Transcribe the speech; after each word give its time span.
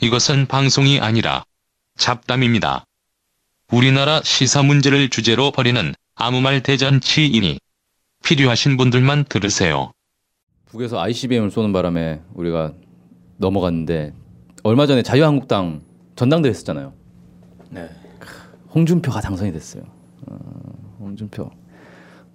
이것은 0.00 0.46
방송이 0.46 1.00
아니라 1.00 1.42
잡담입니다. 1.96 2.84
우리나라 3.72 4.20
시사 4.22 4.62
문제를 4.62 5.10
주제로 5.10 5.50
벌이는 5.50 5.92
아무 6.14 6.40
말 6.40 6.62
대잔치이니 6.62 7.58
필요하신 8.24 8.76
분들만 8.76 9.24
들으세요. 9.24 9.90
북에서 10.66 11.00
ICBM을 11.00 11.50
쏘는 11.50 11.72
바람에 11.72 12.20
우리가 12.34 12.74
넘어갔는데 13.38 14.14
얼마 14.62 14.86
전에 14.86 15.02
자유한국당 15.02 15.82
전당대회 16.14 16.50
했었잖아요. 16.50 16.92
네. 17.70 17.88
홍준표가 18.72 19.20
당선이 19.20 19.52
됐어요. 19.52 19.82
어, 20.26 20.36
홍준표. 21.00 21.50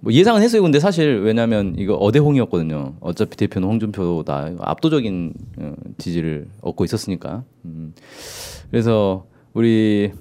뭐 0.04 0.12
예상은 0.12 0.42
했어요. 0.42 0.60
근데 0.60 0.78
사실 0.80 1.22
왜냐하면 1.22 1.74
이거 1.78 1.94
어대홍이었거든요. 1.94 2.96
어차피 3.00 3.38
대표는 3.38 3.66
홍준표다. 3.66 4.50
압도적인 4.58 5.32
어, 5.56 5.74
지지를 5.96 6.46
얻고 6.60 6.84
있었으니까. 6.84 7.42
음. 7.64 7.94
그래서 8.70 9.24
우리 9.54 10.12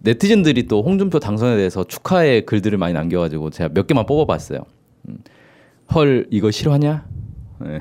네티즌들이 0.00 0.66
또 0.66 0.82
홍준표 0.82 1.18
당선에 1.18 1.56
대해서 1.56 1.82
축하의 1.82 2.44
글들을 2.44 2.76
많이 2.76 2.92
남겨가지고 2.92 3.48
제가 3.48 3.72
몇 3.72 3.86
개만 3.86 4.04
뽑아봤어요. 4.04 4.60
음. 5.08 5.18
헐 5.94 6.26
이거 6.30 6.50
싫어하냐? 6.50 7.08
네. 7.60 7.80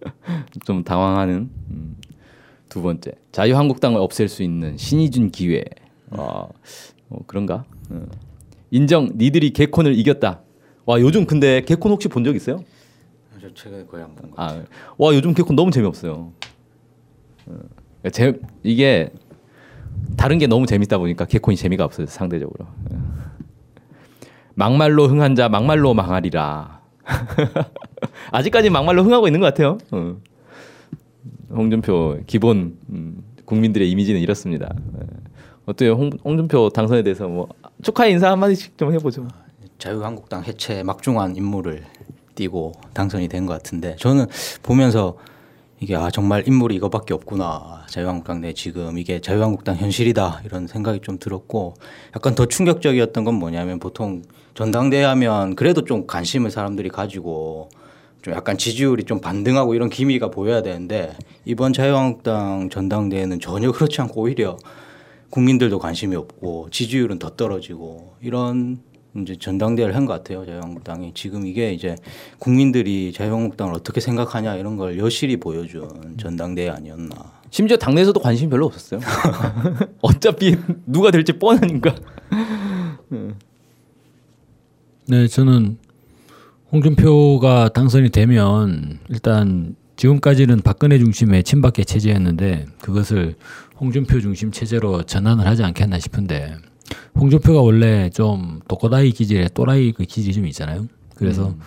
좀 0.64 0.84
당황하는 0.84 1.50
음. 1.70 1.96
두 2.70 2.80
번째 2.80 3.12
자유한국당을 3.30 4.00
없앨 4.00 4.26
수 4.26 4.42
있는 4.42 4.78
신이 4.78 5.10
준 5.10 5.30
기회. 5.30 5.64
와, 6.08 6.48
어, 7.10 7.18
그런가? 7.26 7.66
어. 7.90 8.06
인정 8.70 9.10
니들이 9.16 9.50
개콘을 9.50 9.98
이겼다. 9.98 10.40
와 10.86 11.00
요즘 11.00 11.26
근데 11.26 11.60
개콘 11.62 11.90
혹시 11.92 12.08
본 12.08 12.24
적 12.24 12.34
있어요? 12.36 12.64
저 13.40 13.52
최근에 13.54 13.84
거의 13.86 14.04
안본 14.04 14.30
거. 14.30 14.42
아, 14.42 14.62
와 14.98 15.14
요즘 15.14 15.34
개콘 15.34 15.56
너무 15.56 15.70
재미없어요. 15.70 16.32
어, 17.46 18.08
제 18.12 18.38
이게 18.62 19.10
다른 20.16 20.38
게 20.38 20.46
너무 20.46 20.66
재밌다 20.66 20.98
보니까 20.98 21.24
개콘이 21.24 21.56
재미가 21.56 21.84
없어요 21.84 22.06
상대적으로. 22.06 22.66
어. 22.66 23.12
막말로 24.54 25.08
흥한 25.08 25.34
자 25.34 25.48
막말로 25.48 25.94
망하리라. 25.94 26.80
아직까지 28.30 28.70
막말로 28.70 29.02
흥하고 29.02 29.26
있는 29.26 29.40
것 29.40 29.46
같아요. 29.46 29.78
어. 29.90 30.16
홍준표 31.50 32.18
기본 32.26 32.78
음, 32.90 33.22
국민들의 33.44 33.90
이미지는 33.90 34.20
이렇습니다. 34.20 34.72
예. 35.00 35.06
어때요, 35.66 35.92
홍, 35.94 36.10
홍준표 36.24 36.70
당선에 36.70 37.02
대해서 37.02 37.28
뭐 37.28 37.48
축하 37.82 38.06
인사 38.06 38.30
한 38.30 38.38
마디씩 38.38 38.76
좀 38.78 38.92
해보죠. 38.92 39.26
자유한국당 39.82 40.44
해체 40.44 40.84
막중한 40.84 41.34
임무를 41.34 41.82
띠고 42.36 42.72
당선이 42.94 43.26
된 43.26 43.46
것 43.46 43.54
같은데 43.54 43.96
저는 43.98 44.26
보면서 44.62 45.16
이게 45.80 45.96
아 45.96 46.08
정말 46.08 46.46
인물이 46.46 46.76
이거밖에 46.76 47.12
없구나. 47.12 47.84
자유한국당 47.88 48.40
내 48.40 48.52
지금 48.52 48.96
이게 48.96 49.20
자유한국당 49.20 49.74
현실이다 49.74 50.42
이런 50.44 50.68
생각이 50.68 51.00
좀 51.00 51.18
들었고 51.18 51.74
약간 52.14 52.36
더 52.36 52.46
충격적이었던 52.46 53.24
건 53.24 53.34
뭐냐면 53.34 53.80
보통 53.80 54.22
전당대회 54.54 55.02
하면 55.02 55.56
그래도 55.56 55.82
좀 55.84 56.06
관심을 56.06 56.52
사람들이 56.52 56.88
가지고 56.88 57.68
좀 58.22 58.34
약간 58.34 58.56
지지율이 58.56 59.02
좀 59.02 59.20
반등하고 59.20 59.74
이런 59.74 59.90
기미가 59.90 60.30
보여야 60.30 60.62
되는데 60.62 61.12
이번 61.44 61.72
자유한국당 61.72 62.70
전당대회는 62.70 63.40
전혀 63.40 63.72
그렇지 63.72 64.00
않고 64.00 64.20
오히려 64.22 64.56
국민들도 65.30 65.80
관심이 65.80 66.14
없고 66.14 66.68
지지율은 66.70 67.18
더 67.18 67.30
떨어지고 67.30 68.14
이런 68.20 68.78
이제 69.16 69.36
전당대회를 69.36 69.94
한 69.94 70.06
것 70.06 70.14
같아요 70.14 70.44
자유한국당이 70.46 71.12
지금 71.14 71.46
이게 71.46 71.72
이제 71.74 71.96
국민들이 72.38 73.12
자유한국당을 73.12 73.74
어떻게 73.74 74.00
생각하냐 74.00 74.56
이런 74.56 74.76
걸 74.76 74.98
여실히 74.98 75.36
보여준 75.36 76.16
전당대회 76.18 76.70
아니었나. 76.70 77.14
심지어 77.50 77.76
당내에서도 77.76 78.18
관심이 78.20 78.48
별로 78.48 78.66
없었어요. 78.66 79.00
어차피 80.00 80.56
누가 80.86 81.10
될지 81.10 81.32
뻔하니까. 81.34 81.94
네, 85.08 85.26
저는 85.26 85.76
홍준표가 86.72 87.70
당선이 87.74 88.08
되면 88.10 88.98
일단 89.10 89.76
지금까지는 89.96 90.62
박근혜 90.62 90.98
중심의 90.98 91.44
친박계 91.44 91.84
체제였는데 91.84 92.64
그것을 92.80 93.34
홍준표 93.78 94.20
중심 94.20 94.50
체제로 94.50 95.02
전환을 95.02 95.46
하지 95.46 95.62
않겠나 95.64 95.98
싶은데 95.98 96.56
홍준표가 97.22 97.60
원래 97.60 98.10
좀 98.10 98.60
독고다이 98.66 99.12
기질의 99.12 99.50
또라이 99.54 99.92
그 99.92 100.04
기질이 100.04 100.34
좀 100.34 100.46
있잖아요. 100.46 100.88
그래서 101.14 101.50
음. 101.50 101.60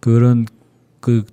그런 0.00 0.46
그 1.00 1.24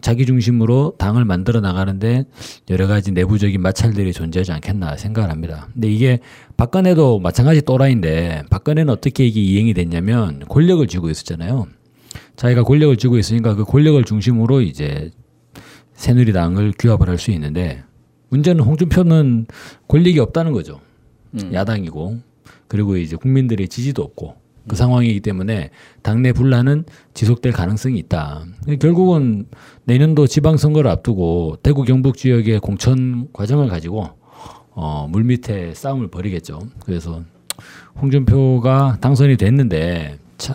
자기 0.00 0.24
중심으로 0.24 0.94
당을 0.98 1.24
만들어 1.24 1.60
나가는데 1.60 2.24
여러 2.70 2.86
가지 2.86 3.10
내부적인 3.10 3.60
마찰들이 3.60 4.12
존재하지 4.12 4.52
않겠나 4.52 4.96
생각을 4.96 5.30
합니다. 5.30 5.68
근데 5.72 5.90
이게 5.90 6.20
박근혜도 6.56 7.18
마찬가지 7.18 7.60
또라이인데 7.62 8.44
박근혜는 8.48 8.92
어떻게 8.92 9.26
이게 9.26 9.42
이행이 9.42 9.74
됐냐면 9.74 10.44
권력을 10.48 10.86
쥐고 10.86 11.10
있었잖아요. 11.10 11.66
자기가 12.36 12.62
권력을 12.62 12.96
쥐고 12.96 13.18
있으니까 13.18 13.54
그 13.54 13.64
권력을 13.64 14.02
중심으로 14.04 14.60
이제 14.62 15.10
새누리당을 15.94 16.74
규합을 16.78 17.08
할 17.08 17.18
수 17.18 17.32
있는데 17.32 17.82
문제는 18.28 18.64
홍준표는 18.64 19.46
권력이 19.88 20.20
없다는 20.20 20.52
거죠. 20.52 20.80
음. 21.34 21.52
야당이고 21.52 22.31
그리고 22.72 22.96
이제 22.96 23.16
국민들의 23.16 23.68
지지도 23.68 24.02
없고 24.02 24.34
그 24.66 24.72
음. 24.72 24.74
상황이기 24.74 25.20
때문에 25.20 25.68
당내 26.00 26.32
분란은 26.32 26.86
지속될 27.12 27.52
가능성이 27.52 27.98
있다. 27.98 28.46
결국은 28.80 29.44
내년도 29.84 30.26
지방선거를 30.26 30.90
앞두고 30.90 31.58
대구 31.62 31.84
경북 31.84 32.16
지역의 32.16 32.60
공천 32.60 33.28
과정을 33.34 33.68
가지고 33.68 34.08
어, 34.70 35.06
물밑에 35.10 35.74
싸움을 35.74 36.08
벌이겠죠. 36.08 36.60
그래서 36.86 37.22
홍준표가 38.00 38.96
당선이 39.02 39.36
됐는데 39.36 40.16
차, 40.38 40.54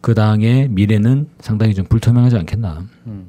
그 0.00 0.14
당의 0.14 0.70
미래는 0.70 1.28
상당히 1.40 1.74
좀 1.74 1.84
불투명하지 1.84 2.34
않겠나. 2.36 2.86
음. 3.08 3.26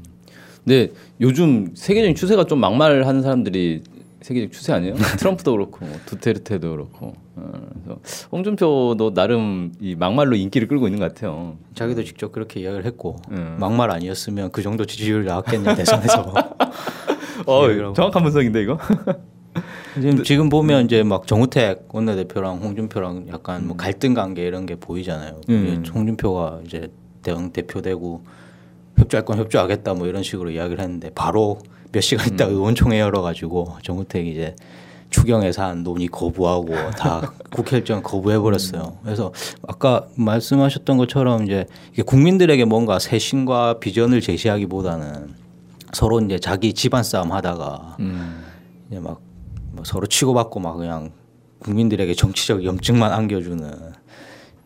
근데 0.63 0.93
요즘 1.19 1.71
세계적인 1.73 2.15
추세가 2.15 2.45
좀 2.45 2.59
막말하는 2.61 3.21
사람들이 3.21 3.83
세계적 4.27 4.51
추세 4.51 4.73
아니에요? 4.73 4.95
트럼프도 5.17 5.53
그렇고 5.53 5.85
뭐 5.85 5.97
두테르테도 6.05 6.71
그렇고. 6.71 7.13
어, 7.35 7.51
그래서 7.71 8.27
홍준표도 8.29 9.13
나름 9.13 9.71
이 9.79 9.95
막말로 9.95 10.35
인기를 10.35 10.67
끌고 10.67 10.87
있는 10.87 10.99
것 10.99 11.13
같아요. 11.13 11.55
자기도 11.75 12.03
직접 12.03 12.33
그렇게 12.33 12.59
이야기를 12.59 12.85
했고 12.85 13.15
음. 13.31 13.55
막말 13.57 13.89
아니었으면 13.89 14.51
그 14.51 14.61
정도 14.61 14.85
지지율 14.85 15.23
나왔겠냐 15.23 15.75
대선에서. 15.75 16.33
어, 17.47 17.93
정확한 17.93 18.23
분석인데 18.23 18.63
이거. 18.63 18.77
지금 19.95 20.23
지금 20.23 20.49
보면 20.49 20.85
이제 20.85 21.03
막 21.03 21.25
정우택 21.25 21.87
원내대표랑 21.91 22.57
홍준표랑 22.57 23.27
약간 23.29 23.65
뭐 23.65 23.75
음. 23.75 23.77
갈등 23.77 24.13
관계 24.13 24.45
이런 24.45 24.65
게 24.65 24.75
보이잖아요. 24.75 25.39
음. 25.49 25.83
홍준표가 25.95 26.61
이제 26.65 26.91
대응 27.23 27.51
대표 27.51 27.81
되고 27.81 28.23
협조할 28.97 29.23
건 29.23 29.37
협조하겠다 29.37 29.93
뭐 29.93 30.07
이런 30.07 30.21
식으로 30.21 30.51
이야기를 30.51 30.83
했는데 30.83 31.11
바로 31.15 31.59
몇 31.91 32.01
시간 32.01 32.27
있다 32.27 32.45
음. 32.47 32.51
의원총회 32.53 32.99
열어가지고 32.99 33.77
정우택이 33.83 34.31
이제 34.31 34.55
추경 35.09 35.45
예산 35.45 35.83
논의 35.83 36.07
거부하고 36.07 36.73
다 36.91 37.33
국회 37.51 37.77
일정 37.77 38.01
거부해 38.03 38.39
버렸어요. 38.39 38.97
그래서 39.03 39.31
아까 39.67 40.07
말씀하셨던 40.15 40.97
것처럼 40.97 41.43
이제 41.45 41.65
국민들에게 42.05 42.65
뭔가 42.65 42.99
쇄신과 42.99 43.79
비전을 43.79 44.19
제시하기보다는 44.21 45.33
서로 45.93 46.19
이제 46.19 46.37
자기 46.39 46.73
집안 46.73 47.03
싸움 47.03 47.31
하다가 47.31 47.95
음. 48.01 48.43
이제 48.89 48.99
막뭐 48.99 49.83
서로 49.83 50.07
치고받고 50.07 50.59
막 50.59 50.75
그냥 50.75 51.11
국민들에게 51.59 52.13
정치적 52.13 52.65
염증만 52.65 53.11
안겨주는 53.13 53.71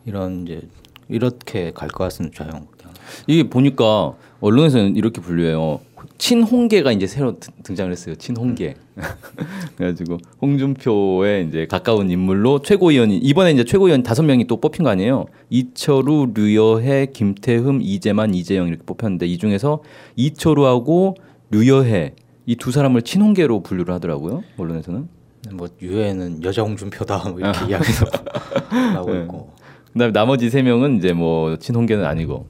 이런 0.06 0.42
이제 0.42 0.60
이렇게 1.08 1.70
갈 1.72 1.88
것 1.88 2.04
같습니다. 2.04 2.44
자유한국당. 2.44 2.92
이게 3.26 3.48
보니까 3.48 4.14
언론에서는 4.40 4.96
이렇게 4.96 5.20
분류해요. 5.20 5.80
친홍계가 6.18 6.92
이제 6.92 7.06
새로 7.06 7.38
등장을 7.62 7.90
했어요. 7.90 8.14
친홍계. 8.14 8.74
그래가지고 9.76 10.18
홍준표의 10.40 11.48
이제 11.48 11.66
가까운 11.66 12.10
인물로 12.10 12.62
최고위원이 12.62 13.18
이번에 13.18 13.52
이제 13.52 13.64
최고위원 13.64 14.02
다섯 14.02 14.22
명이 14.22 14.46
또 14.46 14.60
뽑힌 14.60 14.84
거 14.84 14.90
아니에요. 14.90 15.26
이철우, 15.50 16.32
류여해, 16.34 17.06
김태흠, 17.12 17.80
이재만, 17.82 18.34
이재영 18.34 18.68
이렇게 18.68 18.82
뽑혔는데 18.84 19.26
이 19.26 19.38
중에서 19.38 19.82
이철우하고 20.16 21.16
류여해 21.50 22.14
이 22.46 22.56
두 22.56 22.72
사람을 22.72 23.02
친홍계로 23.02 23.62
분류를 23.62 23.94
하더라고요. 23.94 24.42
언론에서는. 24.58 25.08
뭐 25.52 25.68
유해는 25.80 26.42
여자 26.44 26.62
홍준표다 26.62 27.28
뭐 27.30 27.38
이렇게 27.40 27.66
이야기도 27.70 28.06
나오고 28.94 29.12
네. 29.12 29.22
있고. 29.22 29.50
그다음에 29.92 30.12
나머지 30.12 30.50
세 30.50 30.62
명은 30.62 30.98
이제 30.98 31.12
뭐 31.12 31.56
친홍계는 31.56 32.04
아니고. 32.04 32.46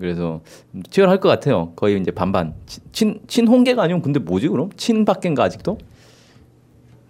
그래서 0.00 0.40
치열할 0.90 1.20
것 1.20 1.28
같아요. 1.28 1.72
거의 1.76 2.00
이제 2.00 2.10
반반. 2.10 2.54
친 2.92 3.20
친홍계가 3.26 3.82
아니면 3.82 4.02
근데 4.02 4.18
뭐지 4.20 4.48
그럼? 4.48 4.70
친박계인가 4.76 5.42
아직도? 5.44 5.78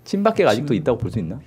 친박계가 0.05 0.51
아직도 0.51 0.75
있다고 0.75 0.99
볼 0.99 1.11
수 1.11 1.19
있나? 1.19 1.41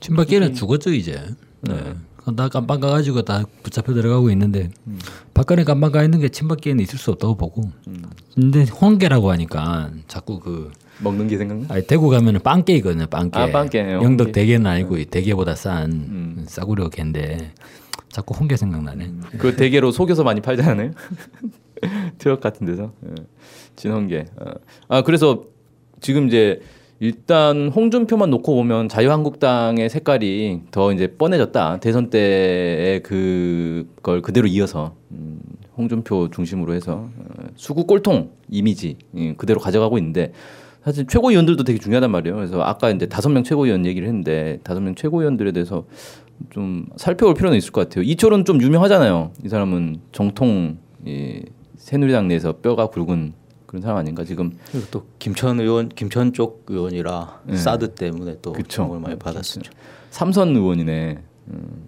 친박계는 0.00 0.54
죽었죠 0.54 0.92
이제. 0.92 1.20
네. 1.62 1.74
네. 1.74 1.94
다 2.36 2.48
깜빵 2.48 2.80
가가지고 2.80 3.22
다 3.22 3.44
붙잡혀 3.62 3.92
들어가고 3.92 4.30
있는데 4.30 4.70
음. 4.86 4.98
박근혜 5.34 5.62
깜빵 5.62 5.92
가 5.92 6.02
있는 6.02 6.20
게 6.20 6.28
친박계는 6.30 6.82
있을 6.82 6.98
수 6.98 7.10
없다고 7.10 7.36
보고. 7.36 7.70
음. 7.88 8.02
근데 8.34 8.64
홍계라고 8.64 9.30
하니까 9.30 9.90
자꾸 10.08 10.40
그 10.40 10.70
먹는 11.00 11.26
게 11.28 11.36
생각나? 11.36 11.66
아니, 11.68 11.86
대구 11.86 12.08
가면은 12.08 12.40
빵깨이거든요. 12.40 13.06
빵깨. 13.06 13.38
아, 13.38 13.50
빵깨. 13.50 13.92
영덕. 13.94 14.32
대게는 14.32 14.64
아니고 14.66 14.96
이 14.98 15.04
대게보다 15.06 15.54
싼 15.54 15.90
음. 15.92 16.44
싸구려 16.48 16.88
개인데 16.88 17.52
자꾸 18.14 18.32
홍게 18.38 18.56
생각나네. 18.56 19.10
그 19.38 19.56
대게로 19.56 19.90
속여서 19.90 20.22
많이 20.22 20.40
팔잖아요. 20.40 20.92
트럭 22.18 22.40
같은 22.40 22.64
데서 22.64 22.92
예. 23.08 23.14
진홍게. 23.74 24.26
어. 24.36 24.52
아 24.86 25.02
그래서 25.02 25.46
지금 26.00 26.28
이제 26.28 26.60
일단 27.00 27.72
홍준표만 27.74 28.30
놓고 28.30 28.54
보면 28.54 28.88
자유한국당의 28.88 29.90
색깔이 29.90 30.60
더 30.70 30.92
이제 30.92 31.08
뻔해졌다. 31.08 31.80
대선 31.80 32.08
때의 32.08 33.02
그걸 33.02 34.22
그대로 34.22 34.46
이어서 34.46 34.94
음, 35.10 35.40
홍준표 35.76 36.30
중심으로 36.30 36.72
해서 36.72 37.08
어, 37.18 37.46
수구 37.56 37.84
꼴통 37.84 38.30
이미지 38.48 38.96
예, 39.16 39.34
그대로 39.34 39.58
가져가고 39.58 39.98
있는데 39.98 40.32
사실 40.84 41.06
최고위원들도 41.06 41.64
되게 41.64 41.78
중요하단 41.78 42.10
말이에요. 42.10 42.36
그래서 42.36 42.62
아까 42.62 42.90
이제 42.90 43.06
다섯 43.06 43.30
명 43.30 43.42
최고위원 43.42 43.86
얘기를 43.86 44.06
했는데 44.06 44.60
다섯 44.64 44.80
명 44.80 44.94
최고위원들에 44.94 45.52
대해서 45.52 45.84
좀 46.50 46.86
살펴볼 46.96 47.34
필요는 47.34 47.56
있을 47.56 47.72
것 47.72 47.88
같아요. 47.88 48.04
이철은 48.04 48.44
좀 48.44 48.60
유명하잖아요. 48.60 49.32
이 49.44 49.48
사람은 49.48 50.00
정통 50.12 50.76
이 51.06 51.42
새누리당 51.76 52.28
내에서 52.28 52.52
뼈가 52.58 52.88
굵은 52.88 53.32
그런 53.66 53.82
사람 53.82 53.96
아닌가 53.96 54.24
지금. 54.24 54.52
또 54.90 55.06
김천 55.18 55.58
의원, 55.60 55.88
김천 55.88 56.32
쪽 56.32 56.64
의원이라 56.68 57.40
네. 57.46 57.56
사드 57.56 57.94
때문에 57.94 58.36
또. 58.42 58.54
주목을 58.68 59.00
많이 59.00 59.16
받았었죠. 59.18 59.72
삼선 60.10 60.54
의원이네. 60.54 61.18
음. 61.48 61.82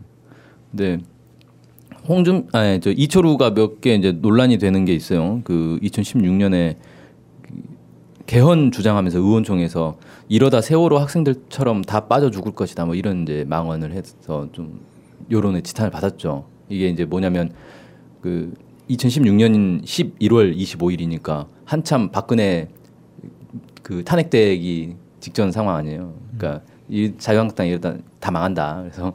근데 0.71 0.99
홍준 2.09 2.49
아니 2.53 2.81
저 2.81 2.91
이철우가 2.91 3.51
몇 3.55 3.81
개 3.81 3.95
이제 3.95 4.13
논란이 4.13 4.59
되는 4.59 4.85
게 4.85 4.95
있어요. 4.95 5.41
그 5.45 5.79
2016년에 5.83 6.77
개헌 8.27 8.73
주장하면서 8.73 9.19
의원총회에서 9.19 9.97
이러다 10.29 10.61
세월호 10.61 10.99
학생들처럼 10.99 11.83
다 11.83 12.09
빠져 12.09 12.31
죽을 12.31 12.53
것이다. 12.53 12.85
뭐 12.85 12.95
이런 12.95 13.23
이제 13.23 13.45
망언을 13.49 13.93
해서 13.93 14.49
좀 14.53 14.81
여론의 15.31 15.63
지탄을 15.63 15.91
받았죠. 15.91 16.45
이게 16.69 16.89
이제 16.89 17.05
뭐냐면 17.05 17.53
그 18.21 18.53
2016년 18.91 19.85
11월 19.85 20.57
25일이니까 20.57 21.47
한참 21.65 22.11
박근혜 22.11 22.69
그 23.83 24.03
탄핵되기 24.05 24.97
직전 25.21 25.53
상황 25.53 25.77
아니에요. 25.77 26.15
그러니까 26.37 26.65
이 26.89 27.13
자유한국당 27.19 27.69
이러다 27.69 27.95
다 28.19 28.31
망한다. 28.31 28.83
그래서 28.83 29.15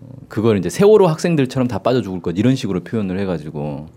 어, 0.00 0.08
그걸 0.28 0.58
이제 0.58 0.70
세월호 0.70 1.06
학생들처럼 1.06 1.68
다 1.68 1.78
빠져 1.78 2.00
죽을 2.02 2.20
것 2.20 2.36
이런 2.38 2.54
식으로 2.54 2.80
표현을 2.80 3.18
해가지고 3.20 3.88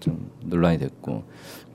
좀 0.00 0.30
논란이 0.44 0.78
됐고 0.78 1.22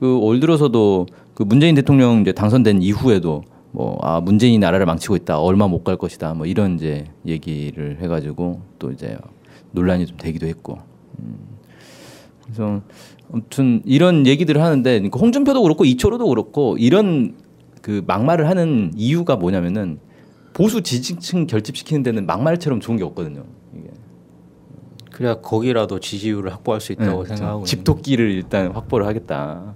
그 0.00 0.18
올 0.18 0.40
들어서도 0.40 1.06
그 1.34 1.42
문재인 1.42 1.74
대통령 1.74 2.20
이제 2.22 2.32
당선된 2.32 2.82
이후에도 2.82 3.42
뭐아 3.72 4.20
문재인이 4.20 4.58
나라를 4.58 4.86
망치고 4.86 5.16
있다 5.16 5.40
얼마 5.40 5.68
못 5.68 5.84
갈 5.84 5.96
것이다 5.96 6.34
뭐 6.34 6.46
이런 6.46 6.74
이제 6.74 7.06
얘기를 7.26 7.98
해가지고 8.00 8.60
또 8.78 8.90
이제 8.90 9.16
논란이 9.72 10.06
좀 10.06 10.16
되기도 10.16 10.46
했고 10.46 10.78
음. 11.20 11.36
그래서 12.42 12.82
아무튼 13.32 13.80
이런 13.84 14.26
얘기들을 14.26 14.60
하는데 14.60 14.90
그러니까 14.90 15.18
홍준표도 15.20 15.62
그렇고 15.62 15.84
이철호도 15.84 16.26
그렇고 16.28 16.76
이런 16.78 17.36
그 17.80 18.02
막말을 18.06 18.48
하는 18.48 18.90
이유가 18.96 19.36
뭐냐면은 19.36 20.00
보수 20.52 20.82
지지층 20.82 21.46
결집시키는 21.46 22.02
데는 22.02 22.26
막말처럼 22.26 22.80
좋은 22.80 22.96
게 22.98 23.04
없거든요. 23.04 23.44
그래야 25.20 25.34
거기라도 25.34 26.00
지지율을 26.00 26.50
확보할 26.50 26.80
수 26.80 26.92
있다고 26.92 27.24
네, 27.24 27.28
생각하고 27.28 27.58
있는데. 27.58 27.68
집토끼를 27.68 28.30
일단 28.30 28.72
확보를 28.72 29.06
하겠다. 29.06 29.74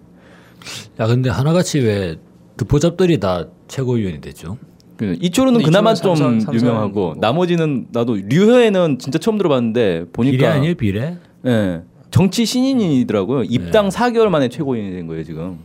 야 0.98 1.06
근데 1.06 1.28
하나같이 1.28 1.80
왜 1.80 2.16
듣보잡들이 2.56 3.20
다 3.20 3.44
최고위원이 3.68 4.22
됐죠? 4.22 4.56
그 4.96 5.14
근데 5.18 5.62
그나마 5.62 5.92
이철호는 5.92 6.16
좀 6.16 6.40
삼선 6.40 6.54
유명하고 6.54 6.92
뭐. 6.98 7.14
나머지는 7.18 7.88
나도 7.92 8.14
류효에는 8.14 8.98
진짜 8.98 9.18
처음 9.18 9.36
들어봤는데 9.36 10.06
보니까 10.14 10.32
비례 10.34 10.46
아니에요 10.46 10.74
비례? 10.76 11.18
예. 11.44 11.82
정치 12.10 12.46
신인이더라고요. 12.46 13.42
입당 13.42 13.90
4개월 13.90 14.30
만에 14.30 14.48
최고위원이 14.48 14.94
된 14.94 15.06
거예요, 15.06 15.24
지금. 15.24 15.58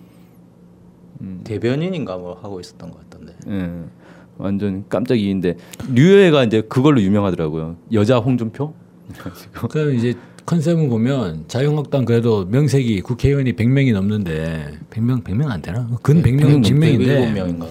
대변인인가 1.46 2.18
뭐 2.18 2.38
하고 2.44 2.60
있었던 2.60 2.92
것 2.92 3.10
같던데. 3.10 3.34
예. 3.48 3.70
완전 4.38 4.84
깜짝이인데 4.90 5.56
류효에가 5.94 6.44
이제 6.44 6.60
그걸로 6.68 7.02
유명하더라고요. 7.02 7.78
여자 7.94 8.18
홍준표? 8.18 8.74
그럼 9.70 9.96
이제 9.96 10.14
컨셉을 10.46 10.90
보면 10.90 11.46
자유한국당 11.48 12.06
그래도 12.06 12.46
명색이 12.46 13.02
국회의원이 13.02 13.54
100명이 13.54 13.94
넘는데 13.94 14.80
100명 14.90 15.24
100명 15.24 15.50
안 15.50 15.62
되나? 15.62 15.88
근 16.02 16.22
100명 16.24 16.64
100명인데 16.64 17.34
107명인가. 17.34 17.68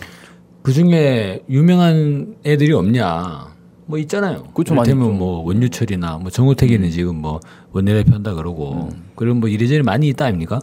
그 0.62 0.72
중에 0.72 1.42
유명한 1.48 2.36
애들이 2.44 2.72
없냐? 2.72 3.48
뭐 3.86 3.98
있잖아요. 3.98 4.44
그렇죠, 4.52 4.74
있죠. 4.74 4.94
뭐 4.96 5.42
원유철이나 5.44 6.18
뭐 6.18 6.30
정우택이는 6.30 6.90
지금 6.90 7.16
뭐 7.16 7.40
원내대표 7.72 8.14
한다 8.14 8.34
그러고 8.34 8.90
그런 9.14 9.40
뭐 9.40 9.48
이래저래 9.48 9.82
많이 9.82 10.08
있다 10.08 10.26
아닙니까? 10.26 10.60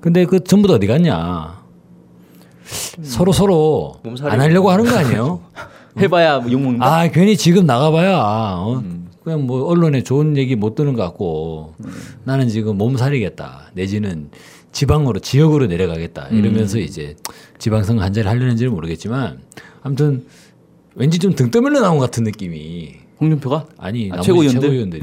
근데 0.00 0.24
그 0.24 0.42
전부 0.44 0.68
다 0.68 0.74
어디 0.74 0.86
갔냐? 0.86 1.60
서로 3.02 3.32
서로 3.32 3.94
안 4.22 4.40
하려고 4.40 4.70
하는 4.70 4.84
거 4.84 4.96
아니에요? 4.96 5.40
해봐야 5.98 6.36
욕먹는다? 6.48 6.86
아 6.86 7.08
괜히 7.08 7.36
지금 7.36 7.66
나가봐야 7.66 8.16
어? 8.18 8.82
그냥 9.22 9.46
뭐 9.46 9.64
언론에 9.66 10.02
좋은 10.02 10.36
얘기 10.36 10.56
못 10.56 10.74
듣는 10.74 10.94
것 10.94 11.02
같고 11.02 11.74
나는 12.24 12.48
지금 12.48 12.78
몸살이겠다 12.78 13.70
내지는 13.74 14.30
지방으로 14.72 15.18
지역으로 15.20 15.66
내려가겠다 15.66 16.28
이러면서 16.28 16.78
이제 16.78 17.16
지방선거 17.58 18.02
한 18.02 18.12
자리 18.12 18.26
하려는지는 18.28 18.72
모르겠지만 18.72 19.40
아무튼 19.82 20.24
왠지 20.94 21.18
좀 21.18 21.34
등 21.34 21.50
떠밀려 21.50 21.80
나온 21.80 21.98
것 21.98 22.04
같은 22.06 22.24
느낌이 22.24 22.94
홍준표가? 23.20 23.66
아니 23.76 24.10
아, 24.12 24.20
최고위원들? 24.22 24.60
최고위원들이 24.62 25.00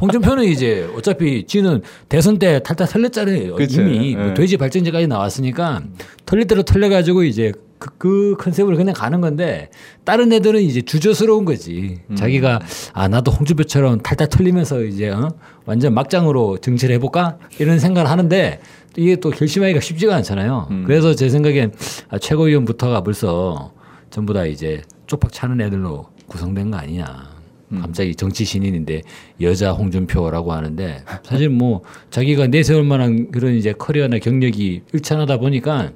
홍준표는 0.00 0.44
이제 0.44 0.88
어차피 0.96 1.44
지는 1.46 1.82
대선 2.08 2.38
때 2.38 2.60
탈탈 2.62 2.86
털렸잖아요 2.86 3.56
그치. 3.56 3.80
이미 3.80 4.14
뭐 4.14 4.28
예. 4.30 4.34
돼지 4.34 4.56
발전제까지 4.56 5.08
나왔으니까 5.08 5.82
털릴 6.26 6.46
대로 6.46 6.62
털려가지고 6.62 7.24
이제 7.24 7.52
그, 7.78 7.90
그 7.98 8.36
컨셉으로 8.38 8.76
그냥 8.76 8.94
가는 8.94 9.20
건데 9.20 9.70
다른 10.04 10.32
애들은 10.32 10.62
이제 10.62 10.82
주저스러운 10.82 11.44
거지 11.44 12.00
음. 12.10 12.16
자기가 12.16 12.60
아 12.92 13.08
나도 13.08 13.30
홍준표처럼 13.30 14.00
탈탈 14.00 14.28
털리면서 14.28 14.82
이제 14.84 15.10
어? 15.10 15.28
완전 15.64 15.94
막장으로 15.94 16.58
정치를 16.58 16.94
해볼까 16.96 17.38
이런 17.58 17.78
생각을 17.78 18.10
하는데 18.10 18.60
이게 18.96 19.16
또 19.16 19.30
결심하기가 19.30 19.80
쉽지가 19.80 20.14
않잖아요 20.16 20.68
음. 20.70 20.84
그래서 20.86 21.14
제 21.14 21.28
생각엔 21.28 21.72
아, 22.08 22.18
최고위원부터가 22.18 23.02
벌써 23.02 23.72
전부 24.10 24.32
다 24.32 24.46
이제 24.46 24.82
쪽박 25.06 25.32
차는 25.32 25.60
애들로 25.60 26.06
구성된 26.26 26.70
거 26.70 26.78
아니냐. 26.78 27.36
음. 27.72 27.80
갑자기 27.80 28.14
정치 28.14 28.44
신인인데 28.44 29.02
여자 29.40 29.72
홍준표라고 29.72 30.52
하는데 30.52 31.02
사실 31.24 31.48
뭐 31.48 31.82
자기가 32.10 32.46
내세울 32.46 32.84
만한 32.84 33.32
그런 33.32 33.54
이제 33.54 33.72
커리어나 33.72 34.18
경력이 34.18 34.82
일천하다 34.92 35.38
보니까 35.38 35.90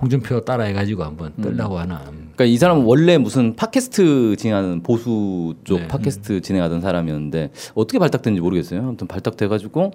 홍준표 0.00 0.40
따라해가지고 0.40 1.04
한번 1.04 1.32
음. 1.38 1.42
떨라고 1.42 1.78
하나. 1.78 2.02
그러니까 2.04 2.44
이 2.44 2.56
사람은 2.56 2.84
원래 2.84 3.16
무슨 3.18 3.56
팟캐스트 3.56 4.36
진행하는 4.36 4.82
보수 4.82 5.54
쪽 5.64 5.80
네. 5.80 5.88
팟캐스트 5.88 6.42
진행하던 6.42 6.80
사람이었는데 6.82 7.50
어떻게 7.74 7.98
발탁됐는지 7.98 8.40
모르겠어요. 8.42 8.80
아무튼 8.80 9.06
발탁돼가지고 9.06 9.92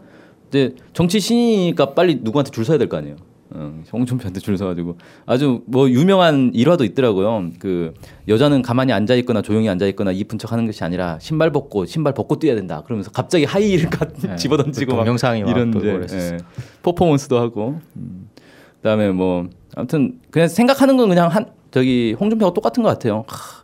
이제 0.49 0.75
정치 0.93 1.19
신이니까 1.19 1.93
빨리 1.93 2.19
누구한테 2.21 2.51
줄 2.51 2.65
서야 2.65 2.77
될 2.77 2.89
거 2.89 2.97
아니에요. 2.97 3.15
어, 3.53 3.83
홍준표한테 3.91 4.39
줄 4.39 4.57
서가지고 4.57 4.97
아주 5.25 5.61
뭐 5.65 5.89
유명한 5.89 6.51
일화도 6.53 6.85
있더라고요. 6.85 7.51
그 7.59 7.93
여자는 8.29 8.61
가만히 8.61 8.93
앉아 8.93 9.13
있거나 9.15 9.41
조용히 9.41 9.67
앉아 9.67 9.87
있거나 9.87 10.13
이쁜 10.13 10.39
척하는 10.39 10.65
것이 10.65 10.83
아니라 10.85 11.19
신발 11.19 11.51
벗고 11.51 11.85
신발 11.85 12.13
벗고 12.13 12.39
뛰어야 12.39 12.55
된다. 12.55 12.81
그러면서 12.85 13.11
갑자기 13.11 13.43
하이힐 13.45 13.89
네, 14.23 14.35
집어던지고 14.37 14.93
그 14.93 14.97
막 14.97 15.05
이런 15.05 15.17
이제. 16.05 16.31
예, 16.33 16.37
퍼포먼스도 16.81 17.37
하고. 17.39 17.81
음. 17.97 18.29
그다음에 18.77 19.11
뭐 19.11 19.47
아무튼 19.75 20.19
그냥 20.31 20.47
생각하는 20.47 20.97
건 20.97 21.09
그냥 21.09 21.27
한 21.29 21.45
저기 21.71 22.15
홍준표가 22.19 22.53
똑같은 22.53 22.83
것 22.83 22.89
같아요. 22.89 23.23
하, 23.27 23.61